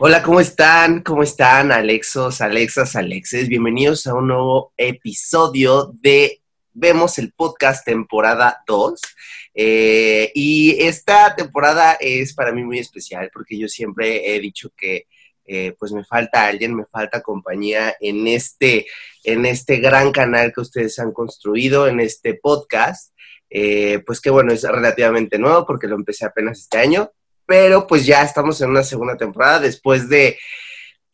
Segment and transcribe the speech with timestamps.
[0.00, 1.02] Hola, ¿cómo están?
[1.02, 3.48] ¿Cómo están, Alexos, Alexas, Alexes?
[3.48, 6.40] Bienvenidos a un nuevo episodio de
[6.72, 9.00] Vemos el Podcast temporada 2.
[9.54, 15.08] Eh, y esta temporada es para mí muy especial porque yo siempre he dicho que
[15.44, 18.86] eh, pues me falta alguien, me falta compañía en este,
[19.24, 23.12] en este gran canal que ustedes han construido, en este podcast.
[23.50, 27.10] Eh, pues que bueno, es relativamente nuevo porque lo empecé apenas este año,
[27.48, 30.38] pero pues ya estamos en una segunda temporada después de,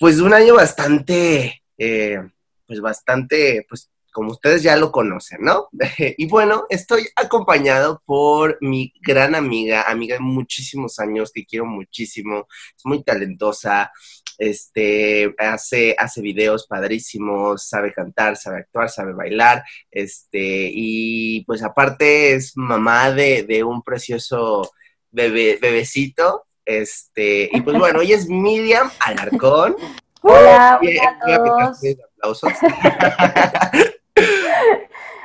[0.01, 2.19] pues un año bastante, eh,
[2.67, 5.69] pues bastante, pues como ustedes ya lo conocen, ¿no?
[6.19, 12.49] y bueno, estoy acompañado por mi gran amiga, amiga de muchísimos años, que quiero muchísimo,
[12.77, 13.93] es muy talentosa,
[14.37, 22.35] este, hace, hace videos padrísimos, sabe cantar, sabe actuar, sabe bailar, este, y pues aparte
[22.35, 24.73] es mamá de, de un precioso
[25.15, 26.45] bebé, bebecito.
[26.67, 29.77] Este, y pues bueno, hoy es Miriam Alarcón.
[30.27, 31.45] Hola, hola a
[32.23, 32.41] todos.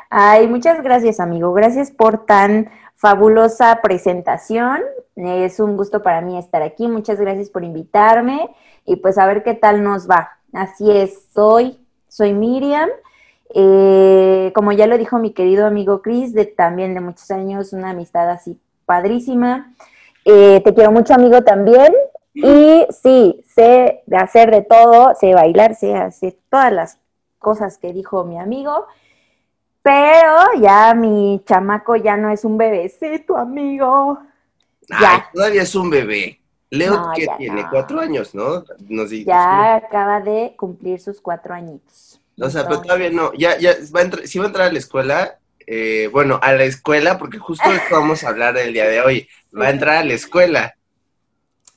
[0.10, 1.54] Ay, muchas gracias, amigo.
[1.54, 4.82] Gracias por tan fabulosa presentación.
[5.16, 6.90] Es un gusto para mí estar aquí.
[6.90, 8.50] Muchas gracias por invitarme
[8.86, 10.32] y pues a ver qué tal nos va.
[10.52, 12.90] Así es, soy, soy Miriam.
[13.56, 17.92] Eh, como ya lo dijo mi querido amigo Chris, de también de muchos años, una
[17.92, 18.60] amistad así
[18.90, 19.72] padrísima.
[20.26, 21.94] Eh, te quiero mucho, amigo, también.
[22.34, 26.98] Y sí, sé de hacer de todo, sé bailar, sé hacer todas las
[27.38, 28.88] cosas que dijo mi amigo.
[29.84, 34.18] Pero ya mi chamaco ya no es un bebecito, amigo.
[34.88, 35.30] ya.
[35.32, 36.40] todavía es un bebé.
[36.72, 38.64] Leo que tiene cuatro años, ¿no?
[39.26, 42.20] ya acaba de cumplir sus cuatro añitos.
[42.42, 43.34] O sea, pero todavía no.
[43.34, 45.40] Ya, ya va a entrar, si va a entrar a la escuela,
[45.72, 49.28] eh, bueno, a la escuela, porque justo esto vamos a hablar el día de hoy.
[49.56, 50.74] Va a entrar a la escuela.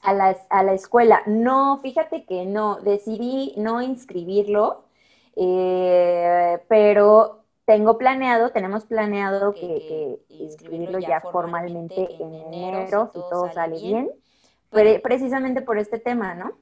[0.01, 1.21] A la, a la escuela.
[1.27, 4.87] No, fíjate que no, decidí no inscribirlo,
[5.37, 13.79] eh, pero tengo planeado, tenemos planeado que, inscribirlo ya formalmente en enero, si todo sale
[13.79, 14.11] bien,
[15.03, 16.53] precisamente por este tema, ¿no?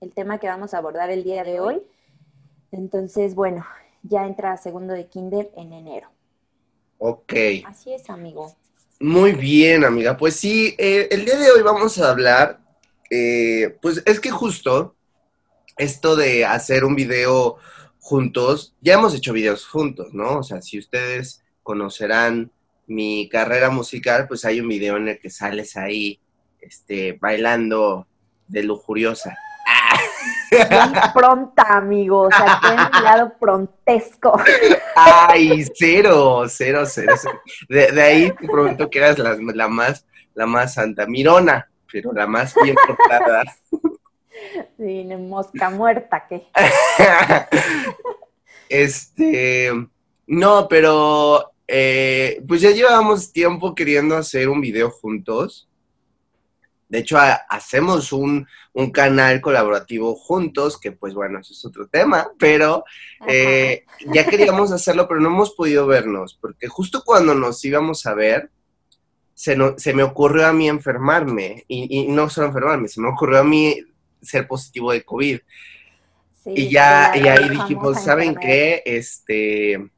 [0.00, 1.82] El tema que vamos a abordar el día de hoy.
[2.72, 3.66] Entonces, bueno,
[4.02, 6.08] ya entra a segundo de kinder en enero.
[6.98, 7.32] Ok.
[7.66, 8.54] Así es, amigo.
[9.00, 10.16] Muy bien, amiga.
[10.16, 12.60] Pues sí, eh, el día de hoy vamos a hablar,
[13.10, 14.96] eh, pues es que justo
[15.76, 17.56] esto de hacer un video
[18.00, 20.38] juntos, ya hemos hecho videos juntos, ¿no?
[20.38, 22.50] O sea, si ustedes conocerán
[22.86, 26.18] mi carrera musical, pues hay un video en el que sales ahí,
[26.60, 28.06] este, bailando
[28.48, 29.36] de lujuriosa.
[30.50, 32.22] Bien pronta, amigo.
[32.22, 34.38] O sea, tiene un lado prontesco.
[34.94, 37.14] Ay, cero, cero, cero.
[37.68, 41.06] De, ahí te prometo que eras la, más, la más santa.
[41.06, 43.44] Mirona, pero la más bien portada.
[44.76, 46.46] Sí, mosca muerta, ¿qué?
[48.68, 49.72] este.
[50.28, 51.50] No, pero.
[51.66, 55.67] Eh, pues ya llevábamos tiempo queriendo hacer un video juntos.
[56.88, 58.46] De hecho, hacemos un,
[58.92, 62.84] canal colaborativo juntos, que pues bueno, eso es otro tema, pero
[63.26, 63.84] eh,
[64.14, 68.50] ya queríamos hacerlo, pero no hemos podido vernos, porque justo cuando nos íbamos a ver,
[69.34, 73.44] se, se me ocurrió a mí enfermarme, y, no solo enfermarme, se me ocurrió a
[73.44, 73.76] mí
[74.22, 75.40] ser positivo de COVID.
[76.46, 78.82] y ya, y ahí dijimos, ¿saben qué?
[78.86, 79.90] Este,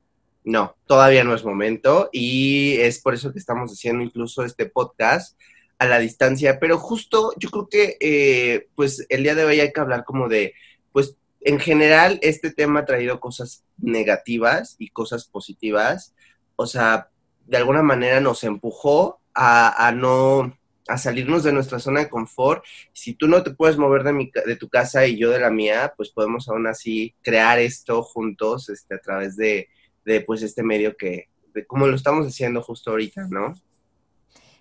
[0.42, 5.38] no, todavía no es momento, y es por eso que estamos haciendo incluso este podcast
[5.80, 9.72] a la distancia, pero justo yo creo que eh, pues el día de hoy hay
[9.72, 10.52] que hablar como de,
[10.92, 16.14] pues en general este tema ha traído cosas negativas y cosas positivas,
[16.56, 17.08] o sea,
[17.46, 20.54] de alguna manera nos empujó a, no,
[20.86, 22.62] a salirnos de nuestra zona de confort.
[22.92, 25.48] Si tú no te puedes mover de, mi, de tu casa y yo de la
[25.48, 29.70] mía, pues podemos aún así crear esto juntos este, a través de,
[30.04, 33.54] de pues este medio que, de, como lo estamos haciendo justo ahorita, ¿no?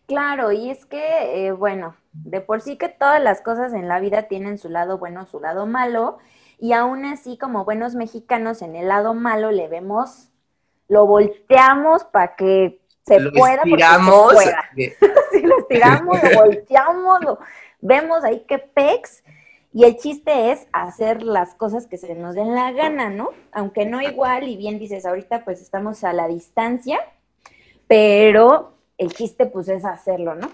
[0.09, 3.99] Claro, y es que, eh, bueno, de por sí que todas las cosas en la
[3.99, 6.17] vida tienen su lado bueno, su lado malo,
[6.57, 10.29] y aún así como buenos mexicanos en el lado malo le vemos,
[10.87, 13.57] lo volteamos para que se pueda.
[13.57, 14.33] Estiramos.
[15.31, 17.39] Si lo estiramos, lo volteamos, lo
[17.79, 19.23] vemos ahí que pex.
[19.71, 23.29] Y el chiste es hacer las cosas que se nos den la gana, ¿no?
[23.51, 26.97] Aunque no igual, y bien dices, ahorita pues estamos a la distancia,
[27.87, 30.51] pero el chiste pues es hacerlo, ¿no?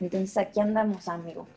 [0.00, 1.48] Entonces aquí andamos, amigo.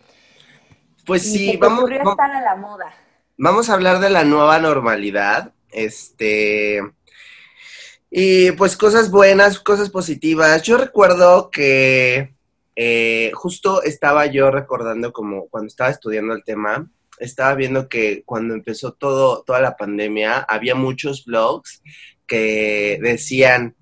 [1.06, 2.94] Pues sí, vamos, a estar a la moda.
[3.38, 5.53] Vamos a hablar de la nueva normalidad.
[5.69, 6.81] Este.
[8.09, 10.63] Y pues cosas buenas, cosas positivas.
[10.63, 12.35] Yo recuerdo que
[12.75, 16.89] eh, justo estaba yo recordando como cuando estaba estudiando el tema,
[17.19, 21.83] estaba viendo que cuando empezó todo, toda la pandemia, había muchos blogs
[22.25, 23.75] que decían,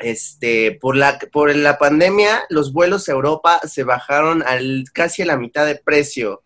[0.00, 5.26] este, por la, por la pandemia, los vuelos a Europa se bajaron al, casi a
[5.26, 6.42] la mitad de precio.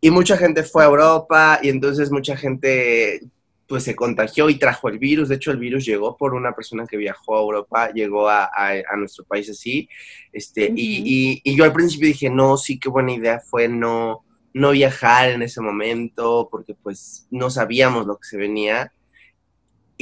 [0.00, 3.20] Y mucha gente fue a Europa y entonces mucha gente
[3.68, 5.28] pues se contagió y trajo el virus.
[5.28, 8.50] De hecho, el virus llegó por una persona que viajó a Europa, llegó a,
[8.98, 9.88] nuestro país así.
[10.32, 14.72] Este, y, y, yo al principio dije, no, sí, qué buena idea fue no, no
[14.72, 18.92] viajar en ese momento, porque pues no sabíamos lo que se venía.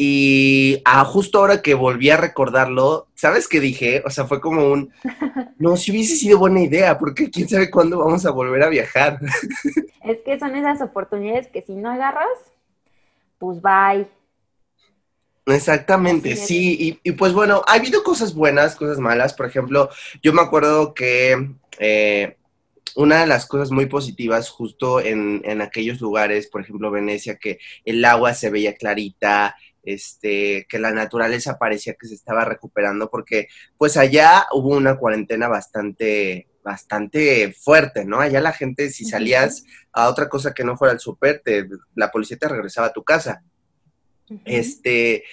[0.02, 4.02] Y ah, justo ahora que volví a recordarlo, ¿sabes qué dije?
[4.06, 4.90] O sea, fue como un,
[5.58, 9.20] no, si hubiese sido buena idea, porque quién sabe cuándo vamos a volver a viajar.
[10.02, 12.38] Es que son esas oportunidades que si no agarras,
[13.38, 14.08] pues bye.
[15.44, 19.90] Exactamente, sí, y, pues bueno, ha habido cosas buenas, cosas malas, por ejemplo,
[20.22, 22.38] yo me acuerdo que eh,
[22.96, 27.58] una de las cosas muy positivas justo en, en, aquellos lugares, por ejemplo Venecia, que
[27.84, 29.56] el agua se veía clarita,
[29.92, 35.48] este, que la naturaleza parecía que se estaba recuperando, porque pues allá hubo una cuarentena
[35.48, 38.20] bastante, bastante fuerte, ¿no?
[38.20, 41.42] Allá la gente, si salías a otra cosa que no fuera el súper,
[41.94, 43.42] la policía te regresaba a tu casa.
[44.44, 45.24] Este,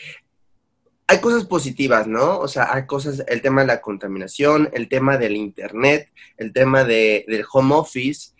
[1.06, 2.39] hay cosas positivas, ¿no?
[2.39, 6.83] O sea, hay cosas, el tema de la contaminación, el tema del internet, el tema
[6.83, 8.31] de, del home office,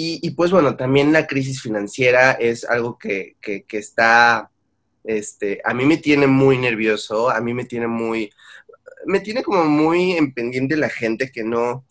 [0.00, 4.48] y, pues bueno, también la crisis financiera es algo que, que, que está
[5.08, 8.30] este, a mí me tiene muy nervioso, a mí me tiene muy,
[9.06, 11.86] me tiene como muy en pendiente la gente que no,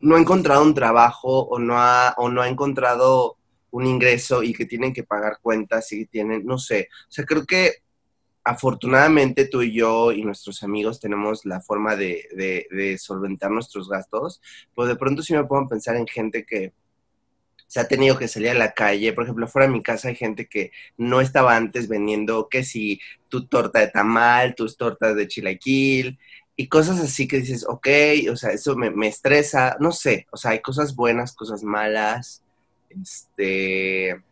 [0.00, 3.36] no ha encontrado un trabajo o no ha, o no ha encontrado
[3.70, 7.46] un ingreso y que tienen que pagar cuentas y tienen, no sé, o sea, creo
[7.46, 7.76] que
[8.42, 13.88] afortunadamente tú y yo y nuestros amigos tenemos la forma de, de, de solventar nuestros
[13.88, 14.42] gastos,
[14.74, 16.72] pues de pronto sí me puedo pensar en gente que,
[17.72, 19.14] se ha tenido que salir a la calle.
[19.14, 23.00] Por ejemplo, fuera de mi casa hay gente que no estaba antes vendiendo que si
[23.30, 26.18] tu torta de tamal, tus tortas de chilaquil
[26.54, 27.88] y cosas así que dices, ok,
[28.30, 32.42] o sea, eso me, me estresa, no sé, o sea, hay cosas buenas, cosas malas,
[32.90, 34.22] este,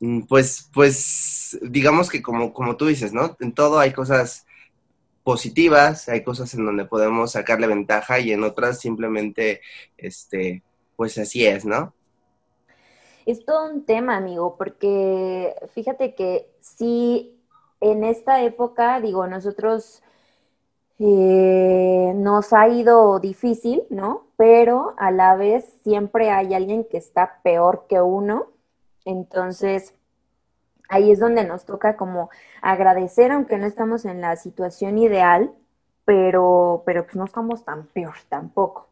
[0.00, 3.34] mm, pues, pues, digamos que como, como tú dices, ¿no?
[3.40, 4.46] En todo hay cosas
[5.22, 9.62] positivas, hay cosas en donde podemos sacarle ventaja y en otras simplemente,
[9.96, 10.62] este,
[11.02, 11.92] pues así es, ¿no?
[13.26, 17.42] Es todo un tema, amigo, porque fíjate que sí,
[17.80, 20.00] en esta época, digo, nosotros
[21.00, 24.28] eh, nos ha ido difícil, ¿no?
[24.36, 28.46] Pero a la vez siempre hay alguien que está peor que uno.
[29.04, 29.96] Entonces,
[30.88, 35.52] ahí es donde nos toca como agradecer, aunque no estamos en la situación ideal,
[36.04, 38.91] pero, pero pues no estamos tan peor tampoco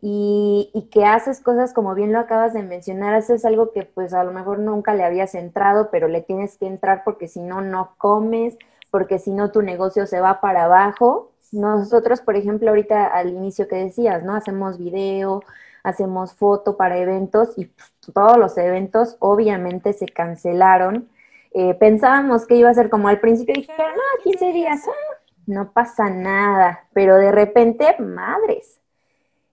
[0.00, 4.24] y, que haces cosas como bien lo acabas de mencionar, haces algo que pues a
[4.24, 7.94] lo mejor nunca le habías entrado, pero le tienes que entrar porque si no, no
[7.98, 8.56] comes,
[8.90, 11.32] porque si no, tu negocio se va para abajo.
[11.52, 14.34] Nosotros, por ejemplo, ahorita al inicio que decías, ¿no?
[14.34, 15.42] Hacemos video,
[15.82, 21.08] hacemos foto para eventos y pues, todos los eventos obviamente se cancelaron.
[21.52, 25.72] Eh, pensábamos que iba a ser como al principio, dijeron, no, 15 días, ah, no
[25.72, 28.78] pasa nada, pero de repente, madres,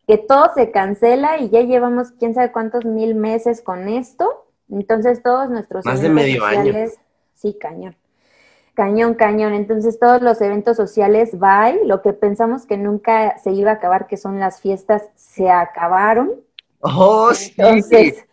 [0.08, 4.46] que todo se cancela y ya llevamos quién sabe cuántos mil meses con esto.
[4.70, 7.02] Entonces todos nuestros Más de medio sociales, año.
[7.34, 7.96] sí, cañón.
[8.74, 9.54] Cañón, cañón.
[9.54, 11.86] Entonces todos los eventos sociales, bye.
[11.86, 16.34] Lo que pensamos que nunca se iba a acabar, que son las fiestas, se acabaron.
[16.82, 18.24] Oh, entonces, sí.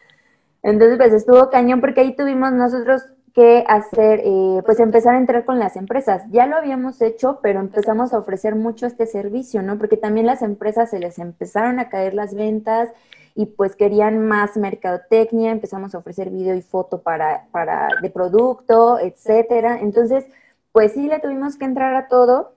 [0.62, 3.02] Entonces, pues estuvo cañón porque ahí tuvimos nosotros
[3.34, 6.22] que hacer, eh, pues empezar a entrar con las empresas.
[6.30, 9.78] Ya lo habíamos hecho, pero empezamos a ofrecer mucho este servicio, ¿no?
[9.78, 12.90] Porque también las empresas se les empezaron a caer las ventas
[13.34, 18.98] y pues querían más mercadotecnia, empezamos a ofrecer video y foto para, para de producto,
[18.98, 19.80] etcétera.
[19.80, 20.26] Entonces,
[20.72, 22.54] pues sí le tuvimos que entrar a todo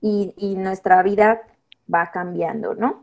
[0.00, 1.42] y, y nuestra vida
[1.92, 3.02] va cambiando, ¿no?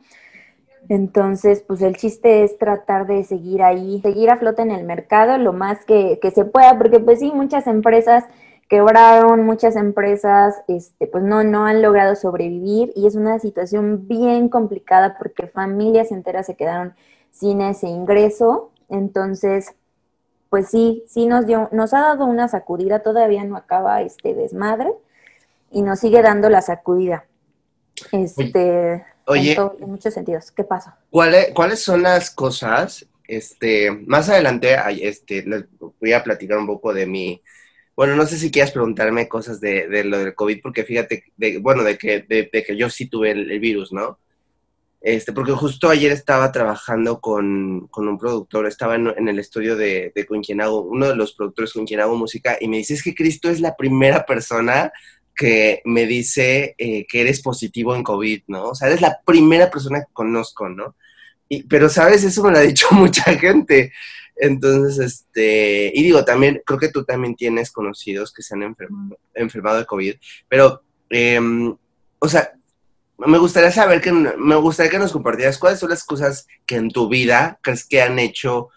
[0.87, 5.37] Entonces, pues el chiste es tratar de seguir ahí, seguir a flote en el mercado
[5.37, 8.25] lo más que, se pueda, porque pues sí, muchas empresas
[8.69, 14.49] quebraron, muchas empresas este, pues no, no han logrado sobrevivir y es una situación bien
[14.49, 16.93] complicada porque familias enteras se quedaron
[17.31, 18.71] sin ese ingreso.
[18.89, 19.73] Entonces,
[20.49, 24.93] pues sí, sí nos dio, nos ha dado una sacudida, todavía no acaba este desmadre
[25.71, 27.25] y nos sigue dando la sacudida.
[28.11, 30.51] Este, Oye, en, muchos sentidos.
[30.51, 30.97] ¿Qué pasa?
[31.09, 33.05] ¿cuáles, ¿Cuáles son las cosas?
[33.27, 37.41] Este, más adelante, este, les voy a platicar un poco de mi,
[37.95, 41.57] Bueno, no sé si quieras preguntarme cosas de, de lo del COVID, porque fíjate, de,
[41.57, 44.19] bueno, de que, de, que yo sí tuve el, virus, ¿no?
[45.01, 49.75] Este, porque justo ayer estaba trabajando con, con un productor, estaba en, en el estudio
[49.75, 52.77] de, de, con quien hago, uno de los productores con quien hago música, y me
[52.77, 54.91] dice, es que Cristo es la primera persona
[55.35, 58.69] que me dice eh, que eres positivo en COVID, ¿no?
[58.69, 60.95] O sea, eres la primera persona que conozco, ¿no?
[61.49, 62.23] Y, pero, ¿sabes?
[62.23, 63.91] Eso me lo ha dicho mucha gente.
[64.35, 68.75] Entonces, este, y digo, también, creo que tú también tienes conocidos que se han
[69.33, 70.15] enfermado, de COVID,
[70.49, 71.75] pero, em,
[72.19, 72.51] o sea,
[73.17, 76.91] me gustaría saber que, me gustaría que nos compartieras cuáles son las cosas que en
[76.91, 78.69] tu vida crees que han hecho,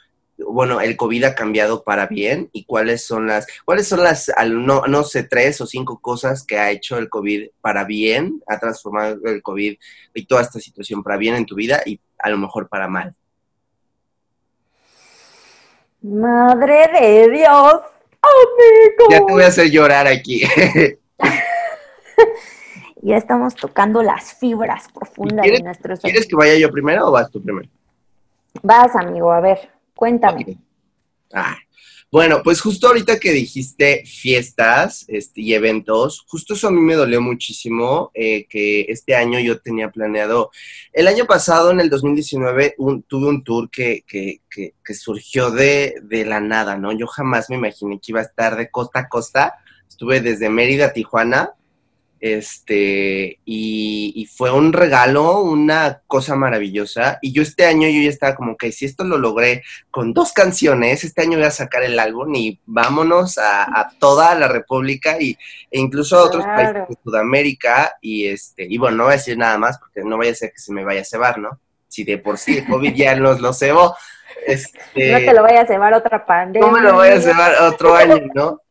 [0.47, 4.83] bueno, el COVID ha cambiado para bien y cuáles son las, cuáles son las, no,
[4.87, 9.19] no sé, tres o cinco cosas que ha hecho el COVID para bien, ha transformado
[9.25, 9.77] el COVID
[10.15, 13.15] y toda esta situación para bien en tu vida y a lo mejor para mal.
[16.01, 17.75] Madre de Dios,
[18.23, 19.11] amigo.
[19.11, 20.43] Ya te voy a hacer llorar aquí.
[23.03, 25.99] ya estamos tocando las fibras profundas de nuestros.
[26.01, 27.69] ¿Quieres que vaya yo primero o vas tú primero?
[28.63, 30.57] Vas, amigo, a ver, cuéntame.
[31.33, 31.59] Ah,
[32.09, 36.95] bueno, pues justo ahorita que dijiste fiestas este, y eventos, justo eso a mí me
[36.95, 40.53] dolió muchísimo, eh, que este año yo tenía planeado,
[40.93, 42.77] el año pasado, en el 2019,
[43.09, 46.93] tuve un tour que, que, que, que surgió de, de, la nada, ¿no?
[46.93, 49.57] Yo jamás me imaginé que iba a estar de costa a costa,
[49.89, 51.55] estuve desde Mérida a Tijuana,
[52.21, 57.19] este, y, fue un regalo, una cosa maravillosa.
[57.23, 60.33] Y yo este año yo ya estaba como que si esto lo logré con dos
[60.33, 65.39] canciones, este año voy a sacar el álbum y vámonos a, toda la República y,
[65.71, 67.97] e incluso a otros países de Sudamérica.
[68.01, 70.53] Y este, y bueno, no voy a decir nada más porque no vaya a ser
[70.53, 71.61] que se me vaya a cebar, ¿no?
[71.89, 73.97] Si de por sí el COVID ya nos lo cebó.
[74.47, 76.67] Este, no te lo vaya a cebar otra pandemia.
[76.67, 78.63] No me lo voy a cebar otro año, ¿no?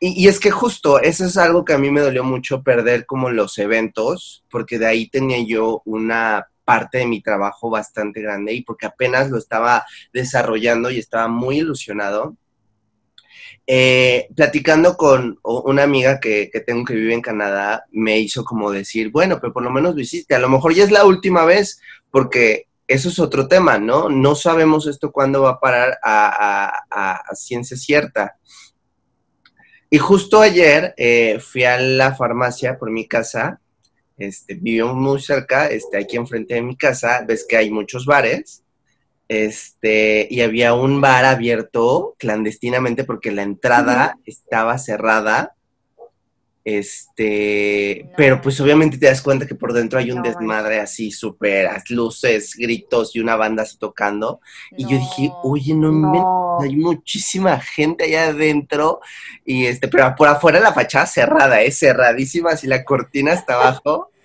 [0.00, 3.30] Y, es que justo, eso es algo que a mí me dolió mucho perder como
[3.30, 8.62] los eventos, porque de ahí tenía yo una parte de mi trabajo bastante grande y
[8.62, 12.36] porque apenas lo estaba desarrollando y estaba muy ilusionado.
[13.66, 18.70] Eh, platicando con una amiga que, que, tengo que vive en Canadá, me hizo como
[18.70, 21.44] decir, bueno, pero por lo menos lo hiciste, a lo mejor ya es la última
[21.44, 24.08] vez, porque eso es otro tema, ¿no?
[24.08, 28.38] No sabemos esto cuándo va a parar a, a ciencia cierta.
[29.90, 33.60] Y justo ayer eh, fui a la farmacia por mi casa,
[34.18, 38.64] este, vivimos muy cerca, este, aquí enfrente de mi casa, ves que hay muchos bares,
[39.28, 45.54] este, y había un bar abierto clandestinamente porque la entrada estaba cerrada
[46.76, 51.70] este, pero pues obviamente te das cuenta que por dentro hay un desmadre así súper,
[51.88, 54.40] luces, gritos y una banda así tocando.
[54.76, 59.00] Y yo dije, oye, no, hay muchísima gente allá adentro.
[59.46, 64.10] Y este, pero por afuera la fachada cerrada, es cerradísima, así la cortina hasta abajo.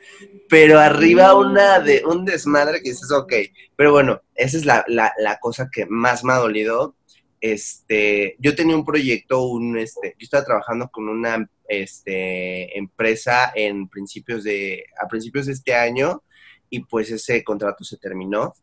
[0.50, 3.34] Pero arriba una de un desmadre que dices, ok.
[3.76, 6.94] Pero bueno, esa es la, la, la cosa que más me ha dolido
[7.44, 13.88] este, yo tenía un proyecto, un, este, yo estaba trabajando con una este, empresa en
[13.88, 16.24] principios de, a principios de este año
[16.70, 18.54] y pues ese contrato se terminó.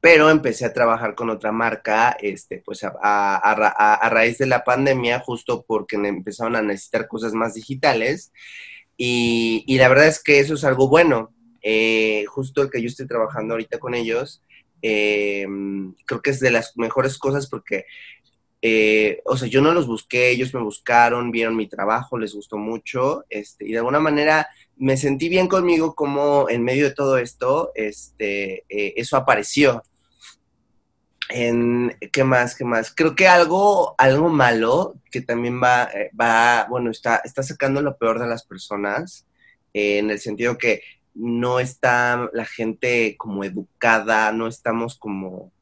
[0.00, 5.20] Pero empecé a trabajar con otra marca, este, pues a, a, raíz de la pandemia,
[5.20, 8.32] justo porque empezaron a necesitar cosas más digitales.
[8.96, 11.32] Y, y la verdad es que eso es algo bueno.
[11.62, 14.40] Eh, justo el que yo estoy trabajando ahorita con ellos,
[14.82, 15.46] eh,
[16.04, 17.86] creo que es de las mejores cosas porque,
[18.62, 22.56] eh, o sea, yo no los busqué, ellos me buscaron, vieron mi trabajo, les gustó
[22.56, 27.18] mucho, este, y de alguna manera me sentí bien conmigo como en medio de todo
[27.18, 29.82] esto, este, eh, eso apareció.
[31.28, 32.54] En, ¿Qué más?
[32.54, 32.92] ¿Qué más?
[32.94, 38.20] Creo que algo, algo malo que también va, va bueno, está, está sacando lo peor
[38.20, 39.26] de las personas,
[39.72, 40.82] en el sentido que
[41.14, 45.52] no está la gente como educada, no estamos como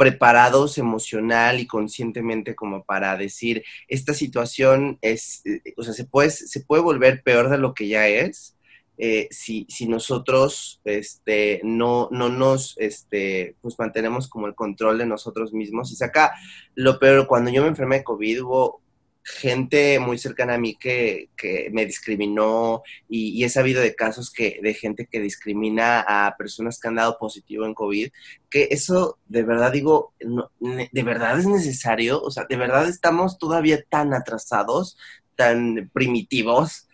[0.00, 6.30] preparados emocional y conscientemente como para decir, esta situación es, eh, o sea, se puede,
[6.30, 8.56] se puede volver peor de lo que ya es.
[8.96, 15.04] Eh, si, si, nosotros este, no, no nos este, pues mantenemos como el control de
[15.04, 15.92] nosotros mismos.
[15.92, 16.32] Y saca
[16.74, 18.80] lo peor, cuando yo me enfermé de COVID hubo
[19.22, 21.28] gente muy cercana a mí que,
[21.72, 26.88] me discriminó y, he sabido de casos que, de gente que discrimina a personas que
[26.88, 28.10] han dado positivo en COVID,
[28.48, 33.82] que eso de verdad digo, de verdad es necesario, o sea, de verdad estamos todavía
[33.88, 34.96] tan atrasados,
[35.36, 36.88] tan primitivos.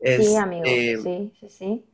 [0.00, 1.84] sí, amigo, este, sí, sí, sí.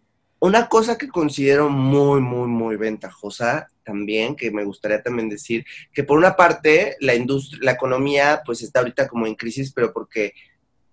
[0.40, 5.64] Una cosa que considero muy, muy, muy ventajosa también, que me gustaría también decir,
[5.94, 9.94] que por una parte la industria, la economía pues está ahorita como en crisis, pero
[9.94, 10.34] porque,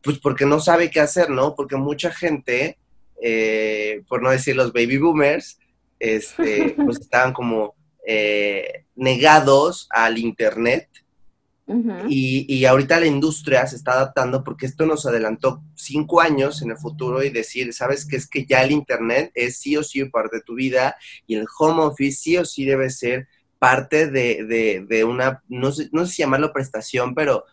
[0.01, 1.55] pues porque no sabe qué hacer, ¿no?
[1.55, 2.77] Porque mucha gente,
[3.21, 5.59] eh, por no decir los baby boomers,
[5.99, 7.75] este, pues estaban como
[8.07, 10.87] eh, negados al Internet
[12.07, 16.77] y, ahorita la industria se está adaptando porque esto nos adelantó cinco años en el
[16.77, 18.17] futuro y decir, ¿sabes qué?
[18.17, 20.95] Es que ya el Internet es sí o sí parte de tu vida
[21.25, 26.05] y el home office sí o sí debe ser parte de, una, no sé, no
[26.05, 27.45] sé si llamarlo prestación, pero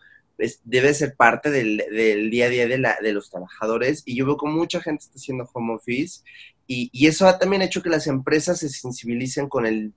[0.63, 4.03] debe ser parte del, día a día de, la, de los trabajadores.
[4.05, 6.21] Y yo veo que mucha gente está haciendo home office
[6.67, 9.93] y, y eso ha también hecho que las empresas se sensibilicen con el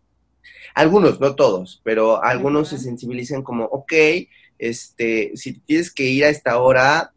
[0.75, 3.93] algunos, no todos, pero algunos se sensibilicen como, ok,
[4.59, 7.13] este, si tienes que ir a esta hora,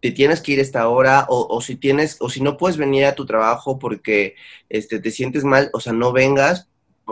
[0.00, 3.04] te tienes que ir a esta hora, o, si tienes, o si no puedes venir
[3.04, 4.36] a tu trabajo porque
[4.68, 6.68] este, te sientes mal, o sea, no vengas,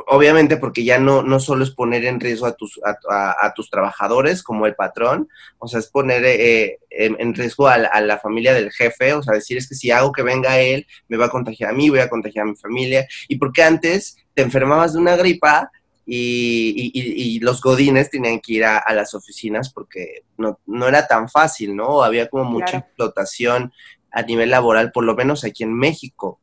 [0.07, 4.43] obviamente porque ya no, no solo es poner en riesgo a tus, a, tus trabajadores
[4.43, 9.15] como el patrón, o sea, es poner eh, en, riesgo a la, familia del jefe,
[9.15, 11.73] o sea, decir es que si hago que venga él, me va a contagiar a
[11.73, 15.73] mí, voy a contagiar a mi familia, y porque antes te enfermabas de una gripa
[16.05, 22.03] y, los godines tenían que ir a, las oficinas porque no, era tan fácil, ¿no?
[22.03, 23.73] Había como mucha explotación
[24.13, 26.39] a nivel laboral, por lo menos aquí en México.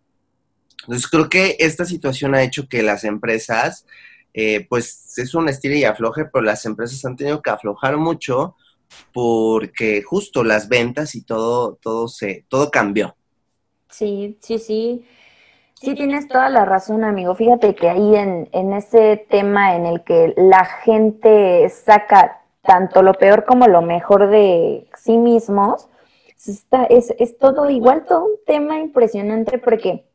[0.81, 3.85] Entonces creo que esta situación ha hecho que las empresas,
[4.33, 8.55] eh, pues es un estilo y afloje, pero las empresas han tenido que aflojar mucho
[9.13, 13.15] porque justo las ventas y todo, todo se, todo cambió.
[13.87, 15.05] Sí, sí, sí.
[15.83, 17.35] Sí, tienes toda la razón, amigo.
[17.35, 23.13] Fíjate que ahí en, en ese tema en el que la gente saca tanto lo
[23.15, 25.89] peor como lo mejor de sí mismos,
[26.47, 30.05] está, es, es todo igual, todo un tema impresionante porque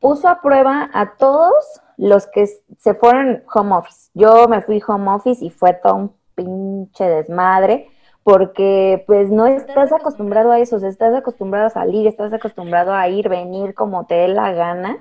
[0.00, 1.54] puso a prueba a todos
[1.96, 4.10] los que se fueron home office.
[4.14, 7.88] Yo me fui home office y fue todo un pinche desmadre
[8.24, 13.28] porque pues no estás acostumbrado a eso, estás acostumbrado a salir, estás acostumbrado a ir,
[13.28, 14.98] venir como te dé la gana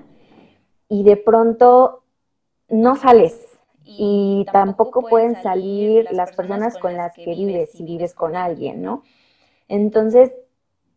[0.89, 2.03] y de pronto
[2.67, 3.39] no sales
[3.85, 9.03] y tampoco pueden salir las personas con las que vives si vives con alguien, ¿no?
[9.69, 10.33] Entonces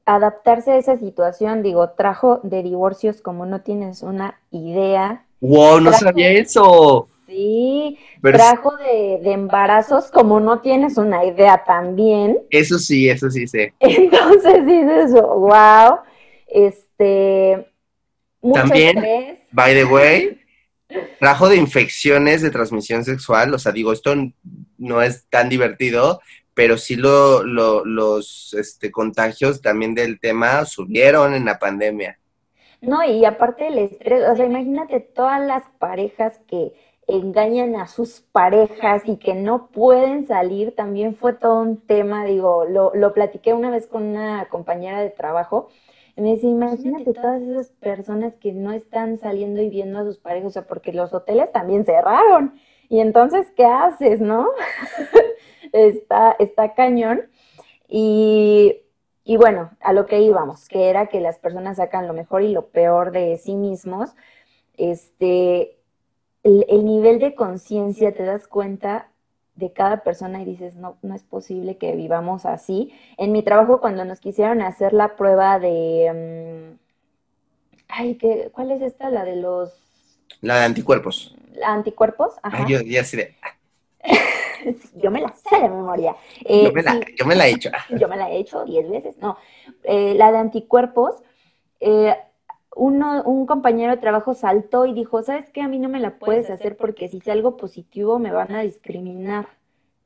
[0.04, 5.26] adaptarse a esa situación, digo, trajo de divorcios como no tienes una idea.
[5.40, 5.80] ¡Wow!
[5.80, 7.08] No sabía eso.
[7.26, 12.38] Sí, trajo de, embarazos como no tienes una idea también.
[12.50, 13.74] Eso sí, eso sí sé.
[13.80, 15.98] Entonces dices, wow,
[16.46, 17.66] este...
[18.54, 19.02] También,
[19.50, 20.40] by the way,
[21.18, 24.14] trajo de infecciones de transmisión sexual, o sea, digo, esto
[24.78, 26.20] no es tan divertido,
[26.54, 32.18] pero sí lo, los este, contagios también del tema subieron en la pandemia.
[32.80, 36.72] No, y aparte del estrés, o sea, imagínate todas las parejas que
[37.06, 42.64] engañan a sus parejas y que no pueden salir, también fue todo un tema, digo,
[42.64, 45.68] lo, lo platiqué una vez con una compañera de trabajo,
[46.16, 50.18] y me dice, imagínate todas esas personas que no están saliendo y viendo a sus
[50.18, 52.54] parejas, o sea, porque los hoteles también cerraron,
[52.88, 54.48] y entonces, ¿qué haces, no?
[55.72, 57.28] está, está cañón.
[57.88, 58.82] Y,
[59.38, 62.68] bueno, a lo que íbamos, que era que las personas sacan lo mejor y lo
[62.68, 64.14] peor de sí mismos.
[64.76, 65.75] Este,
[66.46, 69.08] el, nivel de conciencia, te das cuenta
[69.54, 72.92] de cada persona y dices, no, no es posible que vivamos así.
[73.16, 76.76] En mi trabajo, cuando nos quisieron hacer la prueba de...
[76.76, 76.78] Mm,
[77.88, 79.10] ay, ¿qué, ¿cuál es esta?
[79.10, 79.72] La de los...
[80.42, 81.34] La de anticuerpos.
[81.54, 82.34] ¿La anticuerpos?
[82.42, 82.66] Ajá.
[82.68, 83.34] yo ya de...
[84.94, 86.14] yo me la sé de memoria.
[86.44, 86.82] Eh, yo, me
[87.34, 87.70] la, he hecho.
[87.98, 89.38] Yo me la he hecho diez veces, no.
[89.82, 91.16] Eh, la de anticuerpos,
[91.80, 92.14] eh,
[92.76, 95.62] uno, un compañero de trabajo saltó y dijo, ¿sabes qué?
[95.62, 99.48] A mí no me la puedes hacer porque si algo positivo me van a discriminar.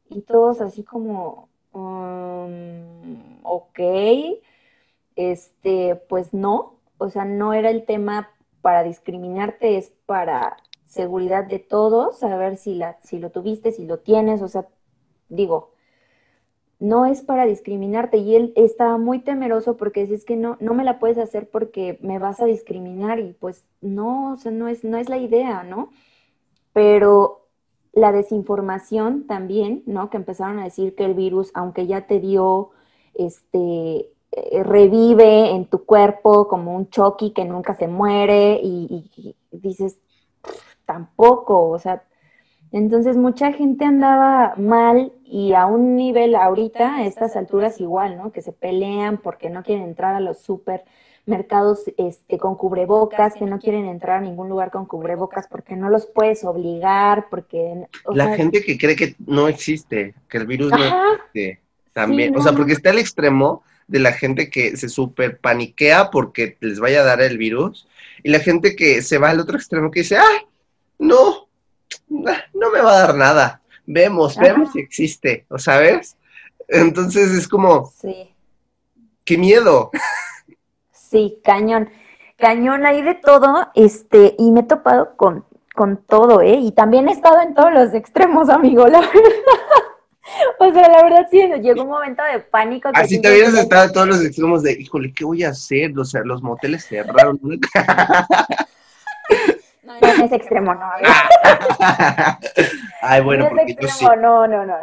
[0.09, 3.80] Y todos así como, um, ok,
[5.16, 8.30] este, pues no, o sea, no era el tema
[8.62, 10.56] para discriminarte, es para
[10.87, 14.68] seguridad de todos, saber si, la, si lo tuviste, si lo tienes, o sea,
[15.28, 15.72] digo,
[16.81, 20.83] no es para discriminarte y él estaba muy temeroso porque es que no, no me
[20.83, 24.83] la puedes hacer porque me vas a discriminar y pues no, o sea, no es,
[24.83, 25.90] no es la idea, ¿no?
[26.73, 27.47] Pero
[27.93, 30.09] la desinformación también, ¿no?
[30.09, 32.71] Que empezaron a decir que el virus, aunque ya te dio,
[33.14, 39.99] este, eh, revive en tu cuerpo como un choque que nunca se muere y dices,
[40.87, 42.05] tampoco, o sea,
[42.72, 48.33] Entonces mucha gente andaba mal y a un nivel ahorita, a estas alturas igual, ¿no?
[48.33, 53.59] Que se pelean porque no quieren entrar a los supermercados este, con cubrebocas, que no
[53.59, 57.87] quieren entrar a ningún lugar con cubrebocas porque no los puedes obligar, porque...
[58.12, 61.61] La gente que cree que no existe, que el virus no existe,
[61.92, 66.56] también, o sea, porque está el extremo de la gente que se super paniquea porque
[66.61, 67.88] les vaya a dar el virus
[68.22, 70.44] y la gente que se va al otro extremo que dice, ah,
[71.00, 71.48] no,
[72.55, 73.62] no me va a dar nada.
[73.87, 76.16] Vemos, vemos si existe, ¿o sabes?
[76.68, 78.33] Entonces es como, sí.
[79.25, 79.90] qué miedo.
[80.92, 81.90] Sí, cañón.
[82.37, 85.44] Cañón hay de todo, este, y me he topado con,
[85.75, 86.55] con todo, ¿eh?
[86.55, 89.12] Y también he estado en todos los extremos, amigo, la verdad.
[90.61, 92.88] O sea, la verdad sí, llegó un momento de pánico.
[92.94, 95.99] Así te habías estado en todos los extremos de, híjole, ¿qué voy a hacer?
[95.99, 97.40] O sea, los moteles cerraron.
[100.20, 100.90] No, en ese extremo no.
[103.02, 104.76] Ay, bueno, en ese extremo, no, no, no.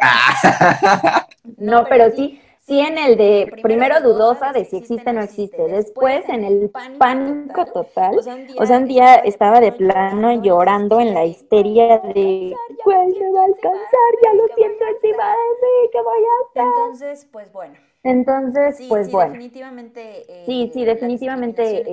[1.58, 5.62] no, pero sí, sí en el de primero dudosa de si existe o no existe,
[5.68, 11.24] después en el pánico total, o sea, un día estaba de plano llorando en la
[11.24, 14.10] histeria de ¿cuál me va a alcanzar?
[14.24, 16.72] Ya lo siento encima de mí, ¿qué voy a hacer?
[16.82, 17.87] Entonces, pues bueno.
[18.04, 19.32] Entonces, pues sí, bueno.
[19.32, 21.84] Definitivamente, eh, sí, sí, definitivamente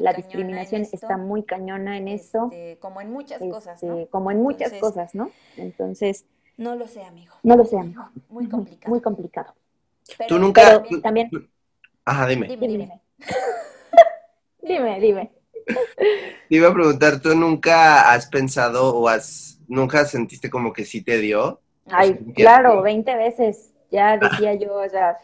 [0.00, 2.48] la discriminación, está, muy cañona en esto.
[2.50, 4.06] Este, como en muchas cosas, ¿no?
[4.06, 5.30] Como en muchas cosas, ¿no?
[5.56, 6.24] Entonces.
[6.56, 7.34] No lo sé, amigo.
[7.42, 8.08] No lo sé, amigo.
[8.30, 8.90] Muy complicado.
[8.90, 9.54] Muy complicado.
[10.26, 10.82] tú nunca.
[11.02, 11.30] también.
[12.04, 12.48] Ajá, dime.
[12.48, 13.00] Dime, dime.
[14.62, 15.32] dime, dime.
[16.48, 19.60] Te iba a preguntar, ¿tú nunca has pensado o has.
[19.68, 21.60] nunca sentiste como que sí te dio?
[21.90, 23.72] Ay, claro, 20 veces.
[23.90, 25.18] Ya decía yo, o sea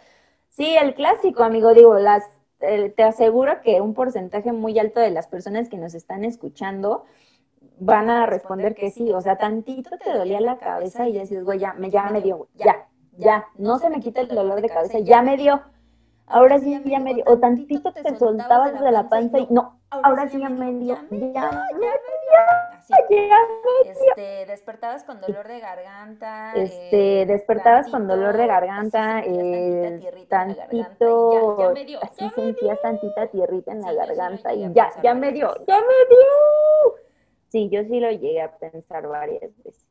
[0.59, 2.25] Sí, el clásico, amigo, digo, las,
[2.59, 7.05] te aseguro que un porcentaje muy alto de las personas que nos están escuchando
[7.79, 11.61] van a responder que sí, o sea, tantito te dolía la cabeza y dices, güey,
[11.61, 14.99] ya, me, ya me dio, ya, ya, no se me quita el dolor de cabeza,
[14.99, 15.63] ya me dio,
[16.29, 20.29] ahora sí ya me dio, o tantito te soltabas de la panza y no, ahora
[20.29, 21.91] sí ya me dio, ya me dio,
[23.85, 26.53] este, despertabas con dolor de garganta.
[26.55, 33.93] Este, eh, despertabas con dolor de garganta, eh, tantito, así sentías tantita tierrita en la
[33.93, 36.95] garganta y ya, ya me dio, ya me dio.
[37.49, 39.88] Sí, yo sí lo llegué a pensar varias veces.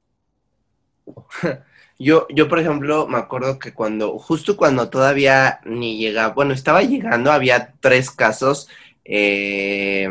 [1.99, 6.83] Yo, yo, por ejemplo, me acuerdo que cuando, justo cuando todavía ni llegaba, bueno, estaba
[6.83, 8.69] llegando, había tres casos
[9.03, 10.07] eh,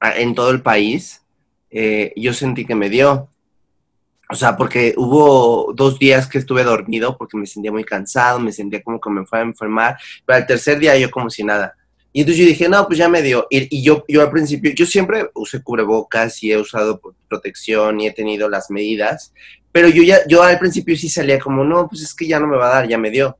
[0.00, 1.24] en todo el país
[1.76, 3.28] eh, yo sentí que me dio.
[4.30, 8.52] O sea, porque hubo dos días que estuve dormido porque me sentía muy cansado, me
[8.52, 11.74] sentía como que me fuera a enfermar, pero al tercer día yo como si nada.
[12.16, 13.48] Y entonces yo dije, no, pues ya me dio.
[13.50, 18.12] Y, yo, yo al principio, yo siempre usé cubrebocas y he usado protección y he
[18.12, 19.34] tenido las medidas,
[19.72, 22.46] pero yo ya, yo al principio sí salía como, no, pues es que ya no
[22.46, 23.36] me va a dar, ya me dio.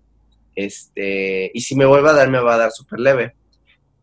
[0.57, 3.37] Este, y si me vuelve a dar, me va a dar súper leve.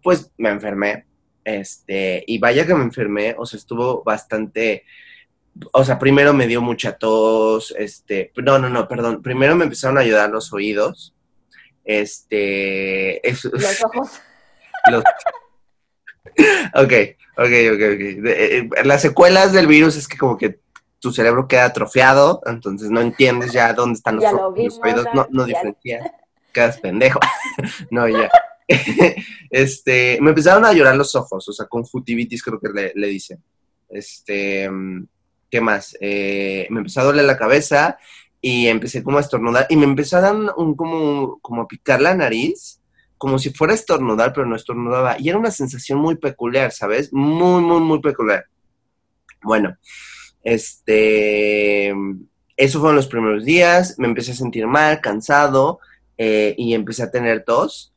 [0.01, 1.05] Pues me enfermé,
[1.43, 4.85] este, y vaya que me enfermé, o sea, estuvo bastante,
[5.73, 9.97] o sea, primero me dio mucha tos, este, no, no, no, perdón, primero me empezaron
[9.97, 11.13] a ayudar los oídos,
[11.83, 14.21] este, los ojos.
[16.73, 16.93] Ok,
[17.37, 18.01] ok, ok, ok.
[18.01, 20.59] Eh, eh, las secuelas del virus es que como que
[20.99, 24.79] tu cerebro queda atrofiado, entonces no entiendes ya dónde están los, oídos,
[25.13, 26.11] no, no diferencias,
[26.53, 27.19] quedas pendejo.
[27.91, 28.29] no, ya.
[29.49, 33.43] este, me empezaron a llorar los ojos, o sea, conjuntivitis creo que le, le dicen.
[33.89, 34.69] Este,
[35.51, 35.95] ¿qué más?
[35.99, 37.97] Eh, me empezó a doler la cabeza
[38.39, 42.80] y empecé como a estornudar y me empezaron un, como, como a picar la nariz,
[43.21, 45.15] como si fuera a estornudar, pero no estornudaba.
[45.19, 47.13] Y era una sensación muy peculiar, ¿sabes?
[47.13, 48.47] Muy, muy, muy peculiar.
[49.43, 49.77] Bueno,
[50.41, 51.93] este,
[52.57, 55.79] eso fueron los primeros días, me empecé a sentir mal, cansado
[56.17, 57.91] eh, y empecé a tener tos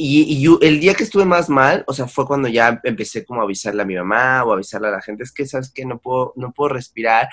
[0.00, 3.44] y, el día que estuve más mal, o sea, fue cuando ya empecé como a
[3.44, 6.34] avisarle a mi mamá o avisarle a la gente, es que, ¿sabes que No puedo,
[6.36, 7.28] no puedo respirar,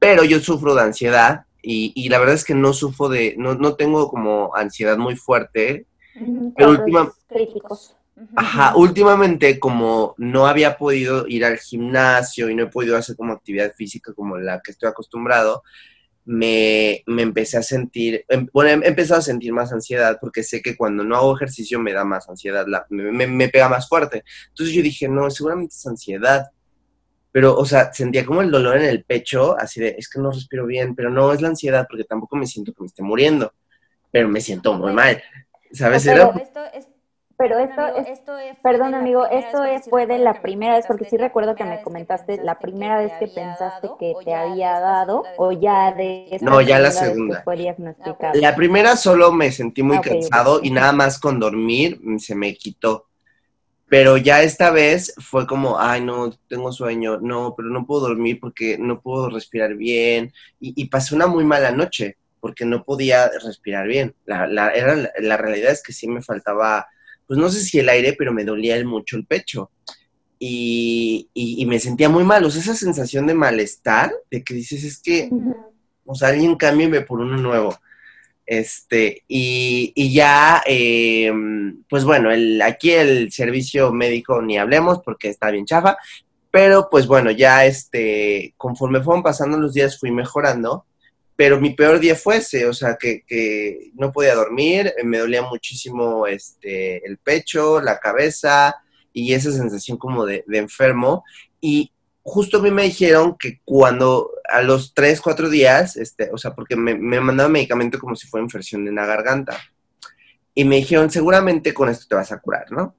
[0.00, 3.74] pero yo sufro de ansiedad y, la verdad es que no sufro de, no, no
[3.76, 5.86] tengo como ansiedad muy fuerte,
[6.56, 7.16] pero últimamente...
[8.34, 13.32] Ajá, últimamente como no había podido ir al gimnasio y no he podido hacer como
[13.32, 15.62] actividad física como la que estoy acostumbrado,
[16.28, 20.76] me, empecé a sentir, em, bueno, he empezado a sentir más ansiedad porque sé que
[20.76, 24.24] cuando no hago ejercicio me da más ansiedad, me, pega más fuerte.
[24.48, 26.50] Entonces yo dije, no, seguramente es ansiedad.
[27.32, 30.30] Pero, o sea, sentía como el dolor en el pecho, así de, es que no
[30.30, 33.54] respiro bien, pero no es la ansiedad porque tampoco me siento que me esté muriendo,
[34.10, 35.22] pero me siento muy mal.
[35.72, 36.04] ¿Sabes?
[36.04, 36.88] Pero esto es
[37.38, 37.86] pero esto
[38.36, 41.80] es, perdón amigo, esto es, fue de la primera vez, porque sí recuerdo que me
[41.82, 46.36] comentaste la primera vez que pensaste que te había dado, o ya de...
[46.40, 47.44] No, ya la segunda.
[48.34, 53.06] La primera solo me sentí muy cansado y nada más con dormir se me quitó.
[53.86, 58.40] Pero ya esta vez fue como, ay, no, tengo sueño, no, pero no puedo dormir
[58.40, 60.32] porque no puedo respirar bien.
[60.58, 64.14] Y, pasé una muy mala noche porque no podía respirar bien.
[64.24, 66.86] La, la, era, la realidad es que sí me faltaba,
[67.26, 69.70] pues no sé si el aire, pero me dolía mucho el pecho.
[70.40, 72.44] Y, y, me sentía muy mal.
[72.44, 75.28] O sea, esa sensación de malestar, de que dices, es que,
[76.04, 77.76] o sea, alguien cámbiame por uno nuevo.
[78.46, 81.30] Este, y, y ya, eh,
[81.90, 85.98] pues bueno, el, aquí el servicio médico ni hablemos porque está bien chafa,
[86.50, 90.86] pero pues bueno, ya este, conforme fueron pasando los días fui mejorando,
[91.38, 96.26] pero mi peor día fue ese, o sea, que, no podía dormir, me dolía muchísimo
[96.26, 98.74] este, el pecho, la cabeza
[99.12, 101.22] y esa sensación como de, de enfermo.
[101.60, 101.92] Y
[102.24, 106.56] justo a mí me dijeron que cuando a los tres, cuatro días, este, o sea,
[106.56, 109.56] porque me, me mandaban medicamento como si fuera infección en la garganta.
[110.54, 112.96] Y me dijeron, seguramente con esto te vas a curar, ¿no?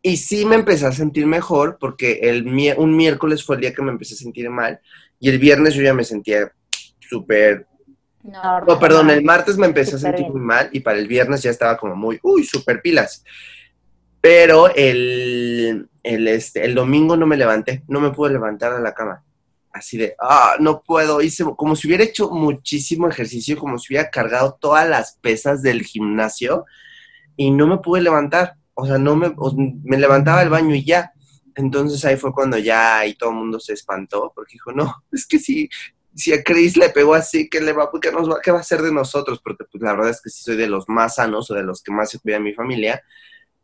[0.00, 3.82] Y sí me empecé a sentir mejor porque el, un miércoles fue el día que
[3.82, 4.78] me empecé a sentir mal
[5.18, 6.52] y el viernes yo ya me sentía
[7.14, 7.66] súper...
[8.22, 11.50] No, perdón, el martes me empecé a sentir muy mal y para el viernes ya
[11.50, 13.22] estaba como muy, uy, súper pilas.
[14.20, 18.94] Pero el, el, este, el domingo no me levanté, no me pude levantar a la
[18.94, 19.22] cama.
[19.70, 21.20] Así de, ah, no puedo.
[21.20, 25.82] Hice como si hubiera hecho muchísimo ejercicio, como si hubiera cargado todas las pesas del
[25.82, 26.64] gimnasio
[27.36, 28.54] y no me pude levantar.
[28.72, 29.34] O sea, no me,
[29.82, 31.12] me levantaba al baño y ya.
[31.56, 35.26] Entonces ahí fue cuando ya ahí todo el mundo se espantó, porque dijo, no, es
[35.26, 35.68] que si,
[36.14, 38.60] si a Chris le pegó así, ¿qué le va, qué nos va, qué va a
[38.60, 39.40] hacer de nosotros?
[39.42, 41.82] Porque pues, la verdad es que sí soy de los más sanos o de los
[41.82, 43.02] que más se cuida mi familia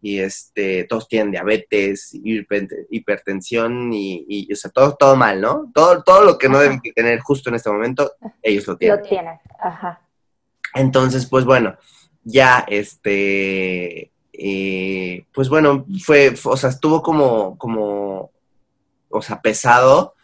[0.02, 5.70] y este, todos tienen diabetes, hipertensión y, o sea, todo, todo mal, ¿no?
[5.74, 8.98] Todo, todo lo que no deben tener justo en este momento, ellos lo tienen.
[8.98, 10.00] Lo tienen, ajá.
[10.74, 11.76] Entonces, pues bueno,
[12.24, 18.30] ya este, eh, pues bueno, fue, o sea, estuvo como, como,
[19.10, 20.14] o sea, pesado.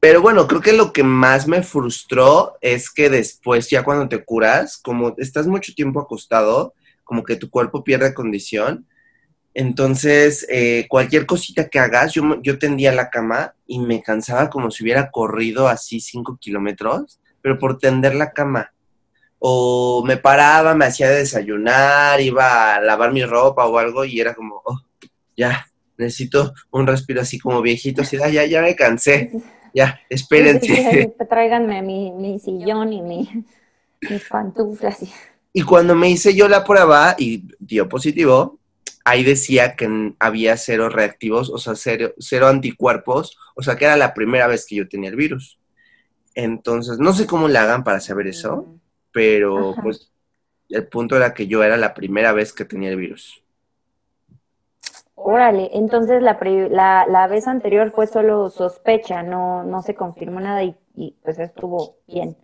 [0.00, 4.24] Pero bueno, creo que lo que más me frustró es que después, ya cuando te
[4.24, 8.86] curas, como estás mucho tiempo acostado, como que tu cuerpo pierde condición.
[9.52, 14.70] Entonces, eh, cualquier cosita que hagas, yo, yo tendía la cama y me cansaba como
[14.70, 18.72] si hubiera corrido así cinco kilómetros, pero por tender la cama.
[19.38, 24.34] O me paraba, me hacía desayunar, iba a lavar mi ropa o algo y era
[24.34, 24.80] como, oh,
[25.36, 25.66] ya,
[25.98, 29.32] necesito un respiro así como viejito, así, ya, ya me cansé,
[29.74, 31.14] ya, espérense.
[31.28, 33.44] tráiganme mi, mi sillón y mi,
[34.08, 35.02] mis pantuflas.
[35.02, 35.12] Y...
[35.52, 38.60] Y cuando me hice yo la prueba y dio positivo,
[39.04, 43.96] ahí decía que había cero reactivos, o sea, cero, cero anticuerpos, o sea, que era
[43.96, 45.58] la primera vez que yo tenía el virus.
[46.34, 48.78] Entonces, no sé cómo le hagan para saber eso,
[49.10, 50.12] pero pues
[50.68, 53.42] el punto era que yo era la primera vez que tenía el virus.
[55.22, 56.38] Órale, entonces la,
[56.70, 61.38] la, la vez anterior fue solo sospecha, no, no se confirmó nada y, y pues
[61.38, 62.36] estuvo bien.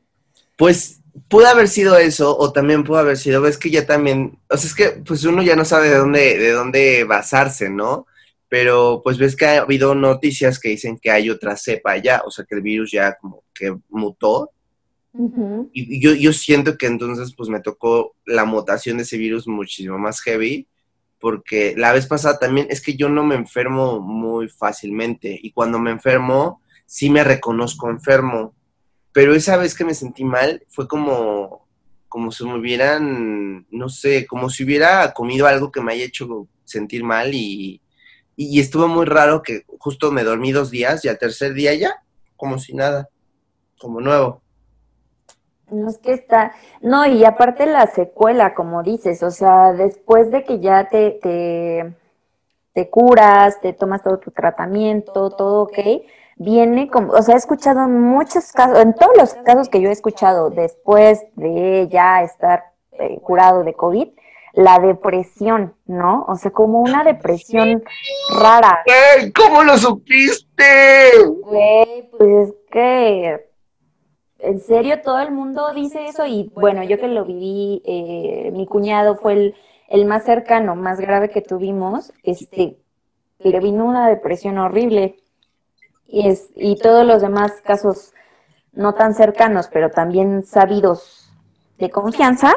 [0.57, 4.57] Pues pudo haber sido eso, o también pudo haber sido, ves que ya también, o
[4.57, 8.07] sea, es que pues uno ya no sabe de dónde, de dónde basarse, ¿no?
[8.49, 12.31] Pero pues ves que ha habido noticias que dicen que hay otra cepa ya, o
[12.31, 14.51] sea, que el virus ya como que mutó.
[15.73, 19.97] Y yo, yo siento que entonces pues me tocó la mutación de ese virus muchísimo
[19.99, 20.69] más heavy,
[21.21, 25.79] porque la vez pasada también es que yo no me enfermo muy fácilmente y cuando
[25.79, 28.57] me enfermo sí me reconozco enfermo
[29.17, 31.67] pero esa vez que me sentí mal fue como,
[32.07, 36.47] como si me hubieran, no sé, como si hubiera comido algo que me haya hecho
[36.65, 37.81] sentir mal y,
[38.37, 41.95] y, estuvo muy raro que justo me dormí dos días y al tercer día ya,
[42.37, 43.09] como si nada,
[43.79, 44.43] como nuevo.
[45.71, 50.45] No es que está, no, y aparte la secuela, como dices, o sea, después de
[50.45, 51.93] que ya te, te,
[52.73, 55.79] te curas, te tomas todo tu tratamiento, todo ok,
[56.37, 59.93] viene como, o sea, he escuchado muchos casos, en todos los casos que yo he
[59.93, 64.09] escuchado después de ya estar eh, curado de COVID,
[64.57, 66.25] la depresión, ¿no?
[66.29, 67.85] O sea, como una depresión
[68.41, 68.83] rara.
[69.35, 71.11] ¿Cómo lo supiste?
[71.43, 73.47] Güey, pues es que,
[74.39, 78.67] en serio, todo el mundo dice eso y bueno, yo que lo viví, eh, mi
[78.67, 79.55] cuñado fue el,
[79.89, 82.77] el más cercano, más grave que tuvimos, este,
[83.39, 85.17] le vino una depresión horrible
[86.07, 88.13] y, es, y todos los demás casos
[88.73, 91.31] no tan cercanos, pero también sabidos
[91.79, 92.55] de confianza,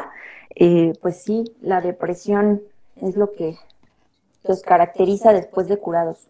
[0.54, 2.62] eh, pues sí, la depresión
[2.96, 3.56] es lo que
[4.44, 6.28] los caracteriza después de curados.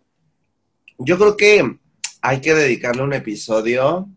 [0.99, 1.79] Yo creo que
[2.23, 4.09] hay que dedicarle un episodio,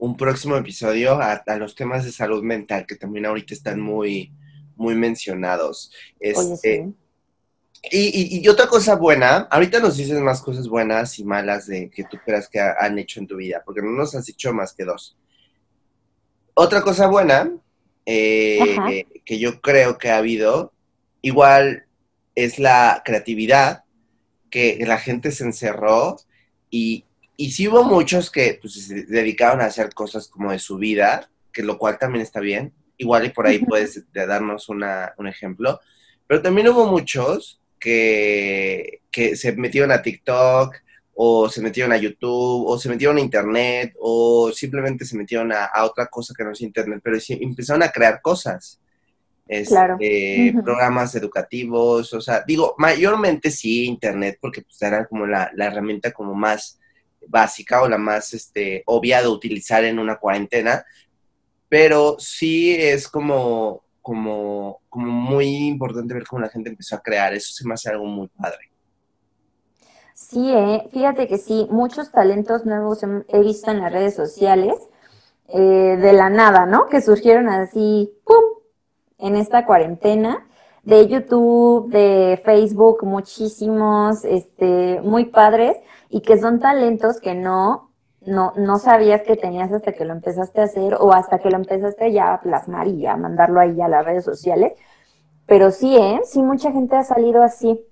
[0.00, 4.32] un próximo episodio a, a los temas de salud mental que también ahorita están muy,
[4.76, 5.92] muy mencionados.
[6.34, 6.94] Oye, Este, sí.
[7.92, 11.90] y, y- y otra cosa buena, ahorita nos dices más cosas buenas y malas de
[11.90, 14.52] que tú creas que ha- han hecho en tu vida, porque no nos has dicho
[14.52, 15.16] más que dos.
[16.54, 17.50] Otra cosa buena
[18.06, 20.72] eh, que yo creo que ha habido,
[21.22, 21.84] igual
[22.34, 23.84] es la creatividad,
[24.50, 26.16] que la gente se encerró
[26.70, 27.04] y,
[27.44, 31.30] y sí hubo muchos que pues, se dedicaron a hacer cosas como de su vida,
[31.52, 32.72] que lo cual también está bien.
[32.96, 35.80] Igual y por ahí puedes de- darnos una, un ejemplo.
[36.26, 40.74] Pero también hubo muchos que, que se metieron a TikTok
[41.14, 45.64] o se metieron a YouTube o se metieron a Internet o simplemente se metieron a,
[45.64, 48.78] a otra cosa que no es Internet, pero sí empezaron a crear cosas.
[49.48, 49.94] Este, Claro.
[49.96, 50.62] Ujú.
[50.64, 56.12] Programas educativos, o sea, digo, mayormente sí Internet, porque pues era como la, la herramienta
[56.12, 56.78] como más
[57.28, 60.84] básica o la más este, obvia de utilizar en una cuarentena,
[61.68, 67.34] pero sí es como, como, como muy importante ver cómo la gente empezó a crear,
[67.34, 68.70] eso se me hace algo muy padre.
[70.14, 74.74] Sí, eh, fíjate que sí, muchos talentos nuevos he- visto en las redes sociales
[75.48, 75.60] eh,
[76.00, 76.86] de la nada, ¿no?
[76.88, 78.36] Que surgieron así, ¡pum!
[79.18, 80.48] En esta cuarentena,
[80.82, 85.76] de YouTube, de Facebook, muchísimos, este, muy padres,
[86.08, 87.90] y que son talentos que no,
[88.22, 91.56] no, no sabías que tenías hasta que lo empezaste a hacer, o hasta que lo
[91.56, 94.72] empezaste ya a plasmar y a mandarlo ahí a las redes sociales.
[95.46, 96.20] Pero sí, ¿eh?
[96.24, 97.84] Sí, mucha gente ha salido así.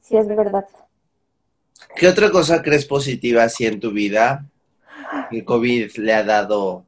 [0.00, 0.66] Sí, es verdad.
[1.96, 4.44] ¿Qué otra cosa crees positiva así en tu vida
[5.30, 6.84] que el COVID le ha dado,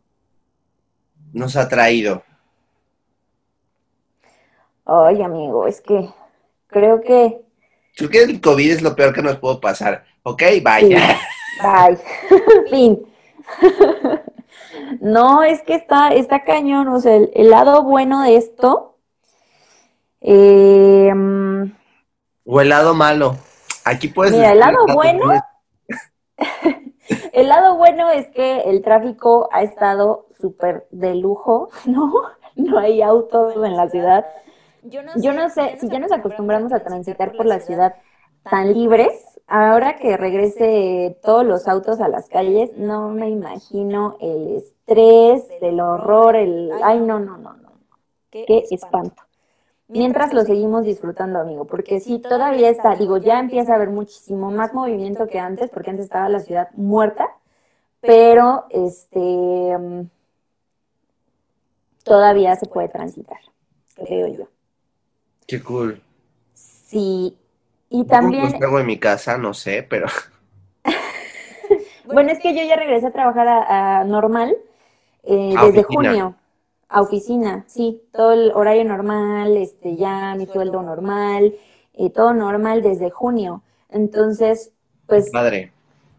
[1.33, 2.22] nos ha traído?
[4.87, 6.09] Ay, amigo, es que
[6.68, 7.42] creo que
[7.96, 10.05] Creo que el COVID es lo peor que nos puede pasar.
[10.22, 11.16] Ok, vaya.
[11.62, 11.99] Bye.
[12.70, 13.07] fin.
[15.01, 16.88] no, es que está, está cañón.
[16.88, 18.99] O sea, el, el lado bueno de esto.
[20.20, 21.11] eh,
[22.44, 23.37] O el lado malo.
[23.85, 24.33] Aquí puedes.
[24.35, 25.33] Mira, el lado bueno-
[27.33, 32.12] el lado bueno es que el tráfico ha estado súper de lujo, ¿no?
[32.57, 34.27] No hay autos en la ciudad.
[34.88, 37.94] Yo no Yo no sé, si ya nos acostumbramos a transitar por la ciudad
[38.49, 39.12] tan libres,
[39.49, 45.81] ahora que regrese todos los autos a las calles, no me imagino el estrés, el
[45.81, 46.70] horror, el...
[46.83, 47.72] Ay, no, no, no, no,
[48.31, 49.22] qué espanto.
[49.88, 54.51] Mientras lo seguimos disfrutando, amigo, porque sí, todavía está, digo, ya empieza a haber muchísimo
[54.51, 57.29] más movimiento que antes, porque antes estaba la ciudad muerta,
[58.01, 60.09] pero este
[62.05, 63.38] todavía se puede transitar,
[63.94, 64.49] creo yo.
[65.46, 66.00] Qué cool.
[66.54, 67.37] Sí,
[67.90, 69.38] y ¿Cómo también, los hago en mi casa?
[69.38, 70.06] No sé, pero.
[72.12, 74.56] bueno, es que yo ya regresé a trabajar a, a normal
[75.24, 76.11] eh, A desde oficina.
[76.11, 76.37] junio,
[76.88, 81.54] a oficina, sí, todo el horario normal, este, ya mi sueldo normal,
[81.94, 83.62] eh, todo normal desde junio.
[83.90, 84.72] Entonces,
[85.06, 85.72] pues Padre.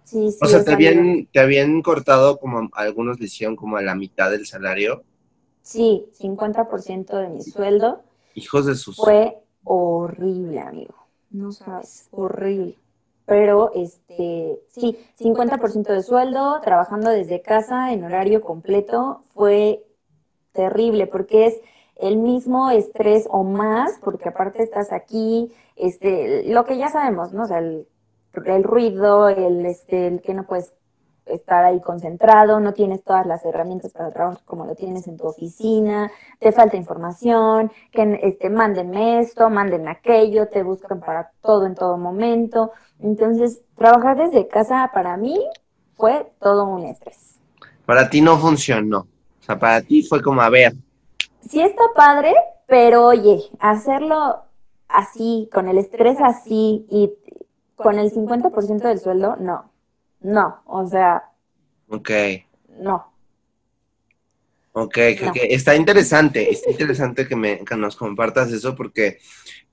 [0.04, 0.40] sí, sí.
[0.42, 4.32] O sea, te habían, te habían cortado como algunos le hicieron como a la mitad
[4.32, 5.04] del salario.
[5.62, 8.04] Sí, 50% de mi sueldo.
[8.38, 8.98] Hijos de sus.
[8.98, 10.94] Fue horrible, amigo.
[11.32, 12.78] No sabes, horrible.
[13.26, 19.84] Pero, este, sí, 50% de sueldo, trabajando desde casa en horario completo, fue
[20.52, 21.60] terrible porque es
[21.96, 27.44] el mismo estrés o más, porque aparte estás aquí, este, lo que ya sabemos, ¿no?
[27.44, 27.88] O sea, el,
[28.46, 30.74] el ruido, el, este, el que no puedes
[31.30, 35.28] estar ahí concentrado, no tienes todas las herramientas para trabajar como lo tienes en tu
[35.28, 41.76] oficina, te falta información, que este, mándenme esto, mándenme aquello, te buscan para todo en
[41.76, 42.72] todo momento.
[43.00, 45.40] Entonces, trabajar desde casa para mí
[45.96, 47.36] fue todo un estrés.
[47.86, 49.00] Para ti no funcionó.
[49.00, 50.74] O sea, para ti fue como, a ver,
[51.50, 52.34] Sí está padre,
[52.66, 54.44] pero oye, hacerlo
[54.90, 57.14] así, con el estrés así y
[57.76, 59.72] con el 50% del sueldo, no.
[60.22, 61.24] No, o sea,
[61.90, 62.10] ok,
[62.80, 63.12] no.
[64.74, 65.32] ok, No.
[65.34, 69.20] que está interesante, está interesante que, me, que nos compartas eso porque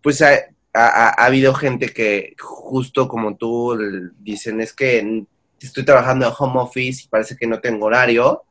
[0.02, 0.32] pues ha,
[0.72, 3.76] ha- ha habido gente que justo como tú
[4.18, 5.24] dicen es que
[5.60, 8.42] estoy trabajando en home office y parece que no tengo horario,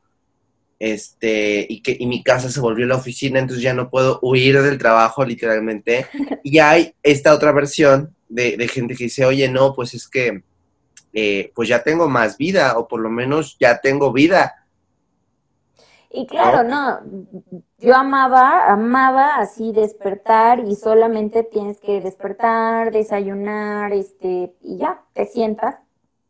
[0.80, 4.60] este, y que y mi casa se volvió la oficina, entonces ya no puedo huir
[4.62, 6.06] del trabajo literalmente.
[6.42, 10.42] Y hay esta otra versión de, de gente que dice, oye, no, pues es que
[11.14, 14.66] eh, pues ya tengo más vida, o por lo menos ya tengo vida.
[16.10, 17.00] Y claro, no,
[17.78, 25.26] yo amaba, amaba así despertar y solamente tienes que despertar, desayunar, este, y ya, te
[25.26, 25.76] sientas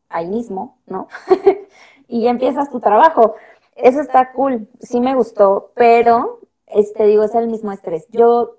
[0.08, 1.08] ahí mismo, ¿no?
[2.08, 3.34] y ya empiezas tu trabajo.
[3.76, 8.06] Eso está cool, sí me gustó, pero, este, digo, es el mismo estrés.
[8.10, 8.56] Yo,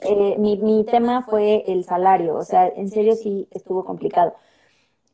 [0.00, 4.34] eh, mi, mi tema fue el salario, o sea, en serio sí estuvo complicado.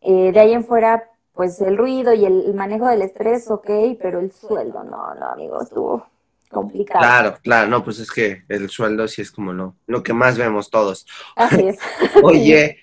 [0.05, 4.21] Eh, de ahí en fuera, pues el ruido y el, manejo del estrés, ok, pero
[4.21, 6.07] el sueldo, no, no, amigo, estuvo
[6.51, 7.01] complicado.
[7.01, 10.37] Claro, claro, no, pues es que el sueldo sí es como lo, lo que más
[10.37, 11.07] vemos todos.
[11.37, 11.79] Así es.
[12.23, 12.79] Oye,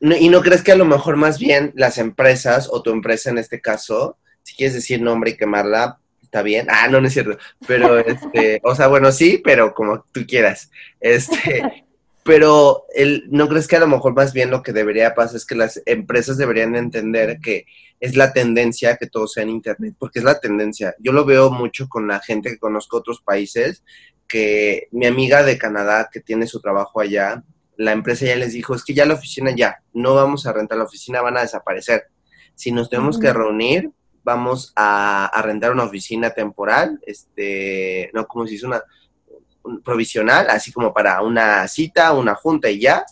[0.00, 3.38] ¿y no crees que a lo mejor más bien las empresas o tu empresa en
[3.38, 6.66] este caso, si quieres decir nombre y quemarla, está bien?
[6.68, 7.38] Ah, no, no es cierto.
[7.66, 10.70] Pero, este, o sea, bueno, sí, pero como tú quieras.
[11.00, 11.85] Este,
[12.26, 15.46] pero el, ¿no crees que a lo mejor más bien lo que debería pasar es
[15.46, 17.66] que las empresas deberían entender que
[18.00, 19.94] es la tendencia que todo sea en Internet?
[19.96, 20.96] Porque es la tendencia.
[20.98, 23.84] Yo lo veo mucho con la gente que conozco otros países,
[24.26, 27.44] que mi amiga de Canadá que tiene su trabajo allá,
[27.76, 30.78] la empresa ya les dijo, es que ya la oficina ya, no vamos a rentar
[30.78, 32.08] la oficina, van a desaparecer.
[32.56, 33.92] Si nos tenemos que reunir,
[34.24, 38.82] vamos a, a rentar una oficina temporal, este, no, como si es una
[39.84, 43.04] provisional, así como para una cita, una junta y ya,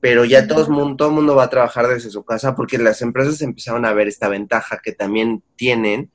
[0.00, 3.02] pero ya todo el mundo, todo mundo va a trabajar desde su casa porque las
[3.02, 6.10] empresas empezaron a ver esta ventaja que también tienen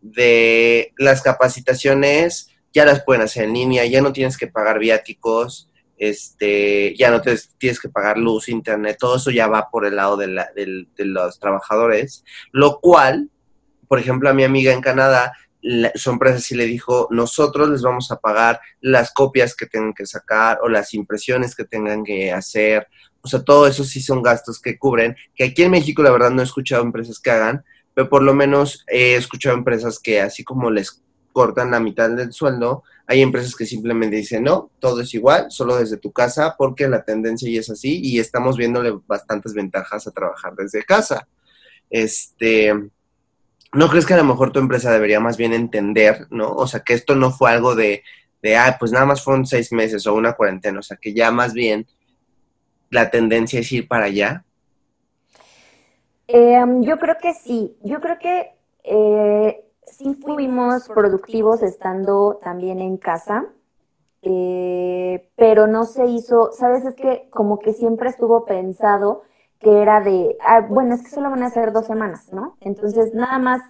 [0.00, 5.70] de las capacitaciones, ya las pueden hacer en línea, ya no tienes que pagar viáticos,
[5.98, 9.96] este, ya no te, tienes que pagar luz, internet, todo eso ya va por el
[9.96, 13.30] lado de, la, de los trabajadores, lo cual,
[13.88, 15.32] por ejemplo, a mi amiga en Canadá
[15.94, 20.06] su empresa sí le dijo, nosotros les vamos a pagar las copias que tengan que
[20.06, 22.86] sacar o las impresiones que tengan que hacer.
[23.20, 26.30] O sea, todo eso sí son gastos que cubren, que aquí en México la verdad
[26.30, 30.44] no he escuchado empresas que hagan, pero por lo menos he escuchado empresas que así
[30.44, 31.02] como les
[31.32, 35.76] cortan la mitad del sueldo, hay empresas que simplemente dicen, no, todo es igual, solo
[35.76, 40.10] desde tu casa, porque la tendencia ya es así y estamos viéndole bastantes ventajas a
[40.10, 41.26] trabajar desde casa.
[41.90, 42.74] Este,
[43.72, 46.52] ¿no crees que a lo mejor tu empresa debería más bien entender, ¿no?
[46.52, 48.02] O sea, que esto no fue algo de,
[48.42, 51.30] de ah, pues nada más fueron seis meses o una cuarentena, o sea, que ya
[51.30, 51.86] más bien
[52.90, 54.44] la tendencia es ir para allá.
[56.26, 58.52] Em, yo creo que sí, yo creo que
[58.84, 63.46] eh, sí fuimos productivos estando también en casa,
[64.22, 69.22] eh, pero no se hizo, sabes, es que como que siempre estuvo pensado
[69.60, 72.56] que era de, ah, bueno, es que solo van a ser dos semanas, ¿no?
[72.60, 73.62] Entonces, nada más,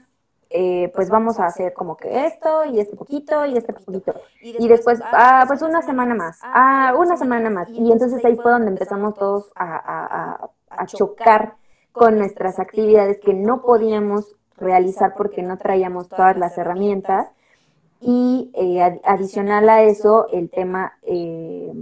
[0.51, 4.15] eh, pues vamos a hacer como que esto y este poquito y este poquito.
[4.41, 7.69] Y después, ah, pues una semana más, ah, una semana más.
[7.71, 10.49] Y entonces ahí fue donde empezamos todos a,
[10.87, 11.57] chocar
[11.93, 17.29] con nuestras actividades que no podíamos realizar porque no traíamos todas las herramientas.
[18.01, 21.73] Y eh, adicional a eso, el tema, eh,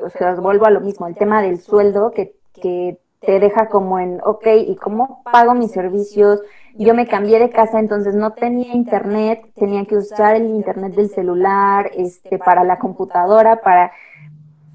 [0.00, 3.98] o sea, vuelvo a lo mismo, el tema del sueldo que, que te deja como
[3.98, 6.40] en, ok, ¿y cómo pago mis servicios?
[6.74, 11.10] Yo me cambié de casa, entonces no tenía internet, tenía que usar el internet del
[11.10, 13.92] celular, este, para la computadora, para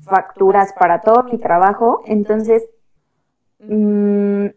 [0.02, 2.02] facturas, para todo mi trabajo.
[2.06, 2.64] Entonces,
[3.60, 4.48] mmm,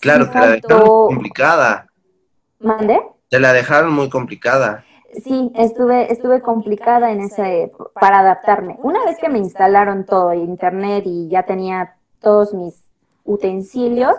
[0.00, 1.86] claro, te la dejaron complicada.
[2.58, 3.00] ¿Mande?
[3.28, 4.84] Te la dejaron muy complicada.
[5.24, 8.76] Sí, estuve, estuve complicada en ese, para adaptarme.
[8.82, 12.89] Una vez que me instalaron todo, internet y ya tenía todos mis
[13.24, 14.16] utensilios,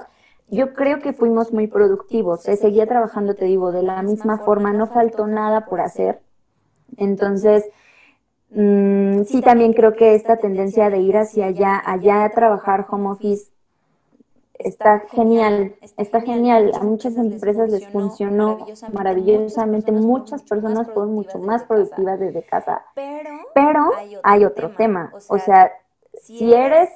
[0.49, 2.43] yo creo que fuimos muy productivos.
[2.43, 6.19] Se seguía trabajando, te digo, de la misma forma, no faltó nada por hacer.
[6.97, 7.69] Entonces,
[8.49, 13.09] mm, sí, también creo que esta tendencia de ir hacia allá, allá a trabajar home
[13.09, 13.51] office,
[14.59, 16.71] está genial, está genial.
[16.75, 19.91] A muchas empresas les funcionó maravillosamente.
[19.91, 22.83] Muchas personas fueron mucho más productivas desde casa.
[23.53, 23.89] Pero
[24.23, 25.13] hay otro tema.
[25.29, 25.71] O sea,
[26.21, 26.89] si eres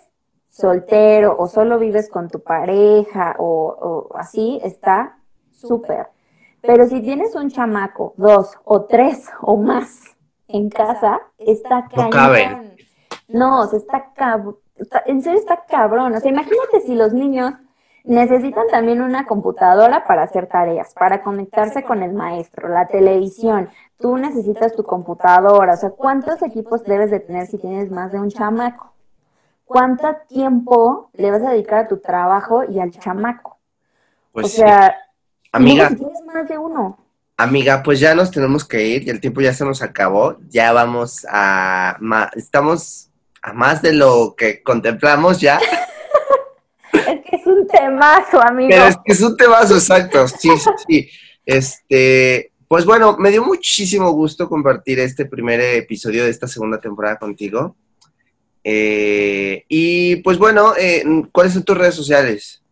[0.56, 5.18] soltero o solo vives con tu pareja o, así, está
[5.52, 6.08] súper.
[6.62, 10.16] Pero si tienes un chamaco, dos o tres o más
[10.48, 12.74] en casa, está cabrón.
[13.28, 14.56] No, se está cabrón.
[15.06, 16.16] En serio está cabrón.
[16.16, 17.54] O sea, imagínate si los niños
[18.06, 23.70] necesitan también una computadora para hacer tareas, para conectarse con el maestro, la televisión.
[24.00, 25.74] Tú necesitas tu computadora.
[25.74, 28.95] O sea, ¿cuántos equipos debes de tener si tienes más de un chamaco?
[29.66, 33.58] ¿Cuánto tiempo le vas a dedicar a tu trabajo y al chamaco?
[34.32, 34.96] Pues o sea,
[35.52, 36.98] amiga, si tienes más de uno.
[37.38, 40.38] Amiga, pues ya nos tenemos que ir y el tiempo ya se nos acabó.
[40.48, 41.98] Ya vamos a
[42.36, 43.10] estamos
[43.42, 45.60] a más de lo que contemplamos ya.
[46.94, 48.70] es que es un temazo, amigo.
[48.70, 50.28] Pero es que es un temazo, exacto.
[50.28, 51.10] Sí, sí, sí.
[51.46, 57.18] Este, pues bueno, me dio muchísimo gusto compartir este primer episodio de esta segunda temporada
[57.18, 57.76] contigo.
[58.68, 62.64] Eh, y pues bueno, eh, ¿cuáles son tus redes sociales?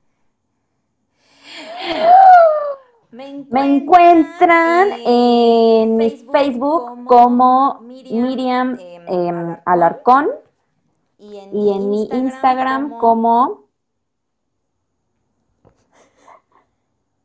[3.12, 8.76] Me encuentran en mi Facebook como Miriam
[9.08, 10.30] em, Alarcón
[11.20, 11.38] y
[11.72, 13.68] en mi Instagram como...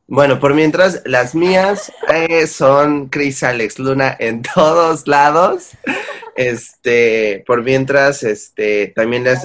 [0.06, 5.70] Bueno, por mientras, las mías eh, son Chris Alex Luna en todos lados.
[6.38, 9.44] Este, por mientras, este, también les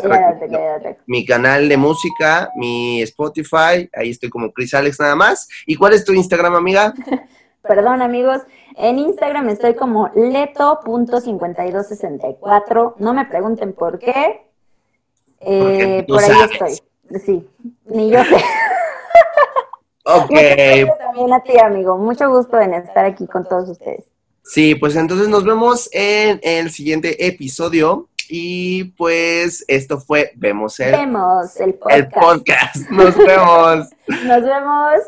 [1.07, 5.49] mi canal de música, mi Spotify, ahí estoy como Chris Alex nada más.
[5.65, 6.93] ¿Y cuál es tu Instagram, amiga?
[7.63, 8.43] Perdón, amigos,
[8.77, 12.93] en Instagram estoy como leto.5264.
[12.99, 14.45] No me pregunten por qué.
[15.39, 16.77] Eh, por ahí estoy.
[17.25, 17.49] Sí,
[17.85, 18.35] ni yo sé.
[20.05, 20.29] Ok.
[20.99, 21.97] también a ti, amigo.
[21.97, 24.12] Mucho gusto en estar aquí con todos ustedes.
[24.43, 28.09] Sí, pues entonces nos vemos en el siguiente episodio.
[28.29, 31.99] Y pues esto fue Vemos el, vemos el podcast.
[31.99, 32.75] El podcast.
[32.89, 33.89] Nos vemos.
[34.07, 34.99] Nos vemos.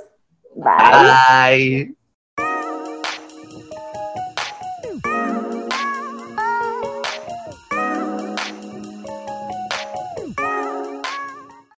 [0.56, 1.86] Bye.
[1.88, 1.96] Bye.